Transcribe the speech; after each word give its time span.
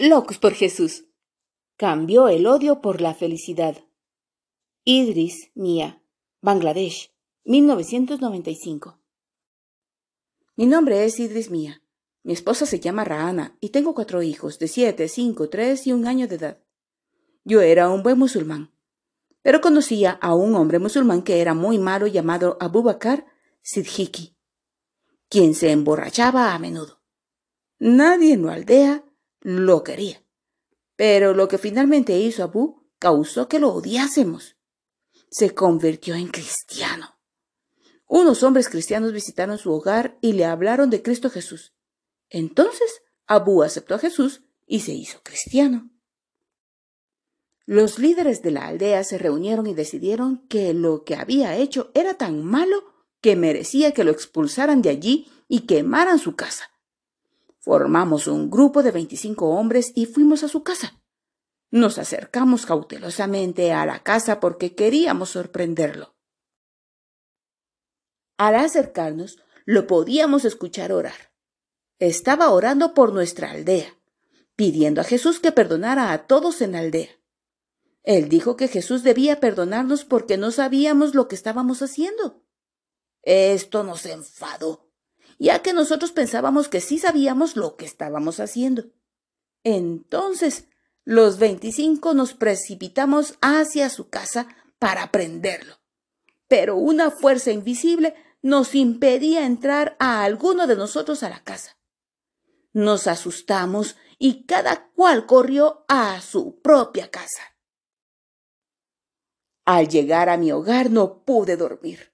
Locos 0.00 0.38
por 0.38 0.54
Jesús. 0.54 1.06
Cambió 1.76 2.28
el 2.28 2.46
odio 2.46 2.80
por 2.80 3.00
la 3.00 3.14
felicidad. 3.14 3.84
Idris 4.84 5.50
Mia, 5.56 6.00
Bangladesh, 6.40 7.12
1995. 7.42 9.00
Mi 10.54 10.66
nombre 10.66 11.04
es 11.04 11.18
Idris 11.18 11.50
Mia. 11.50 11.82
Mi 12.22 12.32
esposa 12.32 12.64
se 12.64 12.78
llama 12.78 13.02
Rahana 13.02 13.56
y 13.58 13.70
tengo 13.70 13.92
cuatro 13.92 14.22
hijos 14.22 14.60
de 14.60 14.68
siete, 14.68 15.08
cinco, 15.08 15.48
tres 15.48 15.84
y 15.88 15.92
un 15.92 16.06
año 16.06 16.28
de 16.28 16.36
edad. 16.36 16.62
Yo 17.42 17.60
era 17.60 17.88
un 17.88 18.04
buen 18.04 18.20
musulmán, 18.20 18.72
pero 19.42 19.60
conocía 19.60 20.12
a 20.12 20.32
un 20.32 20.54
hombre 20.54 20.78
musulmán 20.78 21.22
que 21.22 21.40
era 21.40 21.54
muy 21.54 21.80
malo 21.80 22.06
llamado 22.06 22.56
Abu 22.60 22.84
Bakr 22.84 23.24
quien 25.28 25.54
se 25.56 25.72
emborrachaba 25.72 26.54
a 26.54 26.58
menudo. 26.60 27.02
Nadie 27.80 28.34
en 28.34 28.46
la 28.46 28.52
aldea 28.54 29.04
lo 29.40 29.84
quería. 29.84 30.22
Pero 30.96 31.34
lo 31.34 31.48
que 31.48 31.58
finalmente 31.58 32.18
hizo 32.18 32.42
Abu 32.42 32.88
causó 32.98 33.48
que 33.48 33.58
lo 33.58 33.72
odiásemos. 33.72 34.56
Se 35.30 35.54
convirtió 35.54 36.14
en 36.14 36.28
cristiano. 36.28 37.18
Unos 38.06 38.42
hombres 38.42 38.68
cristianos 38.68 39.12
visitaron 39.12 39.58
su 39.58 39.72
hogar 39.72 40.18
y 40.20 40.32
le 40.32 40.46
hablaron 40.46 40.90
de 40.90 41.02
Cristo 41.02 41.30
Jesús. 41.30 41.74
Entonces 42.30 43.02
Abu 43.26 43.62
aceptó 43.62 43.94
a 43.94 43.98
Jesús 43.98 44.42
y 44.66 44.80
se 44.80 44.92
hizo 44.92 45.20
cristiano. 45.22 45.90
Los 47.66 47.98
líderes 47.98 48.40
de 48.40 48.50
la 48.50 48.66
aldea 48.66 49.04
se 49.04 49.18
reunieron 49.18 49.66
y 49.66 49.74
decidieron 49.74 50.46
que 50.48 50.72
lo 50.72 51.04
que 51.04 51.16
había 51.16 51.56
hecho 51.56 51.90
era 51.94 52.14
tan 52.14 52.42
malo 52.42 52.82
que 53.20 53.36
merecía 53.36 53.92
que 53.92 54.04
lo 54.04 54.10
expulsaran 54.10 54.80
de 54.80 54.88
allí 54.88 55.30
y 55.48 55.66
quemaran 55.66 56.18
su 56.18 56.34
casa. 56.34 56.70
Formamos 57.68 58.28
un 58.28 58.48
grupo 58.48 58.82
de 58.82 58.92
25 58.92 59.50
hombres 59.50 59.92
y 59.94 60.06
fuimos 60.06 60.42
a 60.42 60.48
su 60.48 60.62
casa. 60.62 61.02
Nos 61.70 61.98
acercamos 61.98 62.64
cautelosamente 62.64 63.74
a 63.74 63.84
la 63.84 64.02
casa 64.02 64.40
porque 64.40 64.74
queríamos 64.74 65.28
sorprenderlo. 65.28 66.16
Al 68.38 68.54
acercarnos, 68.54 69.36
lo 69.66 69.86
podíamos 69.86 70.46
escuchar 70.46 70.92
orar. 70.92 71.34
Estaba 71.98 72.52
orando 72.52 72.94
por 72.94 73.12
nuestra 73.12 73.50
aldea, 73.50 73.98
pidiendo 74.56 75.02
a 75.02 75.04
Jesús 75.04 75.38
que 75.38 75.52
perdonara 75.52 76.12
a 76.12 76.26
todos 76.26 76.62
en 76.62 76.72
la 76.72 76.78
aldea. 76.78 77.20
Él 78.02 78.30
dijo 78.30 78.56
que 78.56 78.68
Jesús 78.68 79.02
debía 79.02 79.40
perdonarnos 79.40 80.06
porque 80.06 80.38
no 80.38 80.52
sabíamos 80.52 81.14
lo 81.14 81.28
que 81.28 81.34
estábamos 81.34 81.82
haciendo. 81.82 82.42
Esto 83.20 83.84
nos 83.84 84.06
enfadó 84.06 84.87
ya 85.38 85.62
que 85.62 85.72
nosotros 85.72 86.12
pensábamos 86.12 86.68
que 86.68 86.80
sí 86.80 86.98
sabíamos 86.98 87.56
lo 87.56 87.76
que 87.76 87.84
estábamos 87.84 88.40
haciendo. 88.40 88.84
Entonces, 89.64 90.68
los 91.04 91.38
veinticinco 91.38 92.14
nos 92.14 92.34
precipitamos 92.34 93.38
hacia 93.40 93.88
su 93.88 94.08
casa 94.08 94.48
para 94.78 95.10
prenderlo. 95.10 95.76
Pero 96.48 96.76
una 96.76 97.10
fuerza 97.10 97.50
invisible 97.50 98.14
nos 98.42 98.74
impedía 98.74 99.46
entrar 99.46 99.96
a 99.98 100.22
alguno 100.22 100.66
de 100.66 100.76
nosotros 100.76 101.22
a 101.22 101.30
la 101.30 101.42
casa. 101.42 101.78
Nos 102.72 103.06
asustamos 103.06 103.96
y 104.18 104.44
cada 104.44 104.90
cual 104.90 105.26
corrió 105.26 105.84
a 105.88 106.20
su 106.20 106.60
propia 106.60 107.10
casa. 107.10 107.42
Al 109.64 109.88
llegar 109.88 110.28
a 110.28 110.36
mi 110.36 110.50
hogar 110.52 110.90
no 110.90 111.24
pude 111.24 111.56
dormir. 111.56 112.12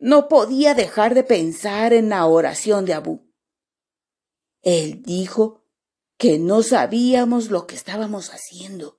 No 0.00 0.28
podía 0.28 0.74
dejar 0.74 1.14
de 1.14 1.24
pensar 1.24 1.92
en 1.92 2.08
la 2.08 2.24
oración 2.24 2.86
de 2.86 2.94
Abú. 2.94 3.30
Él 4.62 5.02
dijo 5.02 5.62
que 6.16 6.38
no 6.38 6.62
sabíamos 6.62 7.50
lo 7.50 7.66
que 7.66 7.74
estábamos 7.74 8.30
haciendo. 8.30 8.98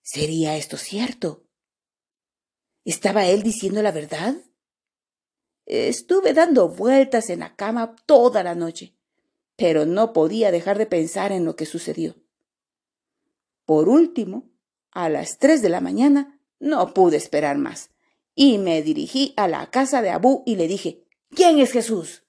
¿Sería 0.00 0.56
esto 0.56 0.78
cierto? 0.78 1.44
¿Estaba 2.86 3.26
él 3.26 3.42
diciendo 3.42 3.82
la 3.82 3.92
verdad? 3.92 4.34
Estuve 5.66 6.32
dando 6.32 6.70
vueltas 6.70 7.28
en 7.28 7.40
la 7.40 7.54
cama 7.54 7.94
toda 8.06 8.42
la 8.42 8.54
noche, 8.54 8.96
pero 9.56 9.84
no 9.84 10.14
podía 10.14 10.50
dejar 10.50 10.78
de 10.78 10.86
pensar 10.86 11.32
en 11.32 11.44
lo 11.44 11.54
que 11.54 11.66
sucedió. 11.66 12.16
Por 13.66 13.90
último, 13.90 14.50
a 14.90 15.10
las 15.10 15.36
tres 15.36 15.60
de 15.60 15.68
la 15.68 15.82
mañana, 15.82 16.40
no 16.58 16.94
pude 16.94 17.18
esperar 17.18 17.58
más 17.58 17.90
y 18.42 18.56
me 18.56 18.80
dirigí 18.80 19.34
a 19.36 19.48
la 19.48 19.70
casa 19.70 20.00
de 20.00 20.08
Abú 20.08 20.42
y 20.46 20.56
le 20.56 20.66
dije, 20.66 21.06
¿quién 21.28 21.58
es 21.58 21.72
Jesús? 21.72 22.24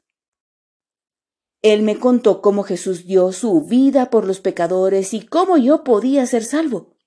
Él 1.61 1.83
me 1.83 1.97
contó 2.01 2.41
cómo 2.41 2.63
Jesús 2.63 3.05
dio 3.05 3.31
su 3.31 3.61
vida 3.61 4.09
por 4.09 4.27
los 4.27 4.41
pecadores 4.41 5.13
y 5.13 5.25
cómo 5.25 5.55
yo 5.55 5.85
podía 5.85 6.25
ser 6.25 6.43
salvo. 6.43 6.97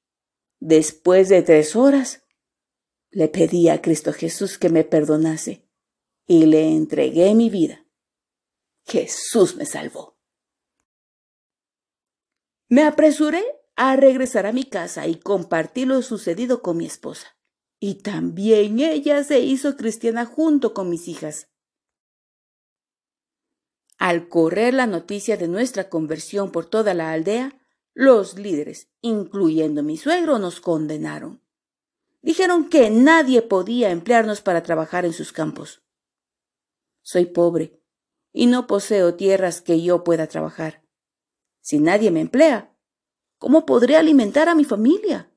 Después 0.58 1.28
de 1.28 1.42
tres 1.42 1.76
horas, 1.76 2.24
le 3.10 3.28
pedí 3.28 3.68
a 3.68 3.82
Cristo 3.82 4.10
Jesús 4.14 4.56
que 4.56 4.70
me 4.70 4.84
perdonase 4.84 5.68
y 6.26 6.46
le 6.46 6.68
entregué 6.68 7.34
mi 7.34 7.50
vida. 7.50 7.86
Jesús 8.86 9.54
me 9.56 9.66
salvó. 9.66 10.18
Me 12.70 12.84
apresuré 12.84 13.44
a 13.76 13.96
regresar 13.96 14.46
a 14.46 14.52
mi 14.52 14.64
casa 14.64 15.06
y 15.06 15.16
compartí 15.16 15.84
lo 15.84 16.00
sucedido 16.00 16.62
con 16.62 16.78
mi 16.78 16.86
esposa 16.86 17.33
y 17.86 17.96
también 17.96 18.80
ella 18.80 19.22
se 19.24 19.40
hizo 19.40 19.76
cristiana 19.76 20.24
junto 20.24 20.72
con 20.72 20.88
mis 20.88 21.06
hijas. 21.06 21.50
Al 23.98 24.30
correr 24.30 24.72
la 24.72 24.86
noticia 24.86 25.36
de 25.36 25.48
nuestra 25.48 25.90
conversión 25.90 26.50
por 26.50 26.64
toda 26.64 26.94
la 26.94 27.12
aldea, 27.12 27.60
los 27.92 28.38
líderes, 28.38 28.88
incluyendo 29.02 29.82
mi 29.82 29.98
suegro, 29.98 30.38
nos 30.38 30.62
condenaron. 30.62 31.42
Dijeron 32.22 32.70
que 32.70 32.88
nadie 32.88 33.42
podía 33.42 33.90
emplearnos 33.90 34.40
para 34.40 34.62
trabajar 34.62 35.04
en 35.04 35.12
sus 35.12 35.32
campos. 35.32 35.82
Soy 37.02 37.26
pobre 37.26 37.82
y 38.32 38.46
no 38.46 38.66
poseo 38.66 39.14
tierras 39.14 39.60
que 39.60 39.82
yo 39.82 40.04
pueda 40.04 40.26
trabajar. 40.26 40.86
Si 41.60 41.80
nadie 41.80 42.10
me 42.10 42.22
emplea, 42.22 42.74
¿cómo 43.36 43.66
podré 43.66 43.98
alimentar 43.98 44.48
a 44.48 44.54
mi 44.54 44.64
familia? 44.64 45.33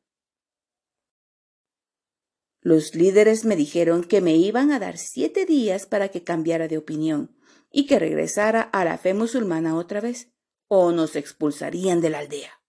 Los 2.68 2.96
líderes 2.96 3.46
me 3.46 3.56
dijeron 3.56 4.04
que 4.04 4.20
me 4.20 4.36
iban 4.36 4.74
a 4.74 4.80
dar 4.80 4.98
siete 4.98 5.46
días 5.46 5.86
para 5.86 6.10
que 6.10 6.26
cambiara 6.26 6.68
de 6.68 6.78
opinión 6.78 7.34
y 7.72 7.86
que 7.86 7.98
regresara 7.98 8.60
a 8.62 8.84
la 8.84 8.98
fe 8.98 9.14
musulmana 9.14 9.78
otra 9.78 10.02
vez, 10.02 10.34
o 10.68 10.92
nos 10.92 11.16
expulsarían 11.16 12.02
de 12.02 12.10
la 12.10 12.20
aldea. 12.20 12.62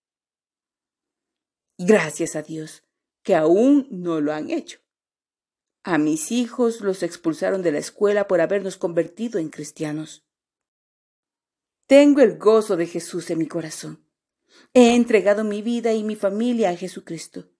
Gracias 1.78 2.36
a 2.36 2.42
Dios, 2.42 2.84
que 3.25 3.34
aún 3.34 3.88
no 3.91 4.20
lo 4.20 4.32
han 4.32 4.50
hecho. 4.50 4.78
A 5.82 5.98
mis 5.98 6.30
hijos 6.30 6.80
los 6.80 7.03
expulsaron 7.03 7.62
de 7.62 7.72
la 7.72 7.78
escuela 7.78 8.28
por 8.28 8.41
habernos 8.41 8.76
convertido 8.76 9.41
en 9.41 9.48
cristianos. 9.48 10.25
Tengo 11.88 12.20
el 12.20 12.38
gozo 12.38 12.76
de 12.76 12.86
Jesús 12.86 13.30
en 13.30 13.38
mi 13.38 13.48
corazón. 13.48 14.09
He 14.75 14.94
entregado 14.94 15.42
mi 15.42 15.60
vida 15.60 15.92
y 15.92 16.04
mi 16.04 16.15
familia 16.15 16.70
a 16.70 16.76
Jesucristo. 16.76 17.50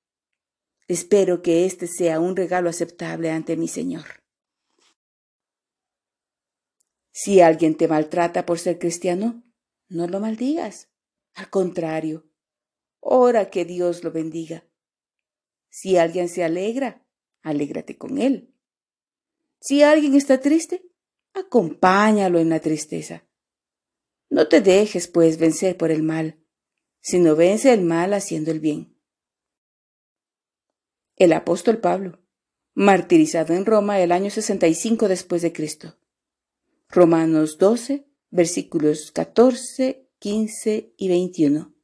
Espero 0.89 1.43
que 1.43 1.67
este 1.67 1.87
sea 1.87 2.19
un 2.19 2.35
regalo 2.35 2.71
aceptable 2.71 3.31
ante 3.31 3.59
mi 3.59 3.69
Señor. 3.69 4.07
Si 7.13 7.43
alguien 7.43 7.77
te 7.77 7.89
maltrata 7.89 8.47
por 8.47 8.59
ser 8.59 8.79
cristiano, 8.79 9.45
no 9.89 10.07
lo 10.07 10.19
maldigas. 10.19 10.89
Al 11.35 11.51
contrario, 11.51 12.31
ora 13.01 13.51
que 13.51 13.67
Dios 13.67 14.03
lo 14.03 14.13
bendiga. 14.13 14.65
Si 15.69 15.99
alguien 15.99 16.31
se 16.31 16.43
alegra, 16.43 17.07
alégrate 17.43 17.99
con 17.99 18.17
él. 18.17 18.55
Si 19.61 19.83
alguien 19.83 20.15
está 20.15 20.41
triste, 20.41 20.91
acompáñalo 21.35 22.39
en 22.39 22.49
la 22.49 22.61
tristeza. 22.61 23.29
No 24.31 24.49
te 24.49 24.63
dejes, 24.63 25.07
pues, 25.07 25.37
vencer 25.37 25.77
por 25.77 25.91
el 25.91 26.03
mal, 26.03 26.43
sino 27.01 27.37
vence 27.37 27.75
el 27.75 27.83
mal 27.83 28.15
haciendo 28.15 28.51
el 28.51 28.61
bien 28.61 28.98
el 31.19 31.33
apóstol 31.33 31.79
Pablo, 31.79 32.21
martirizado 32.75 33.55
en 33.55 33.67
Roma 33.67 34.01
el 34.01 34.13
año 34.13 34.31
65 34.31 35.09
después 35.09 35.43
de 35.43 35.53
Cristo. 35.53 35.97
Romanos 36.89 37.59
12, 37.59 38.07
versículos 38.31 39.11
14, 39.13 40.09
15 40.19 40.95
y 40.97 41.09
21. 41.09 41.75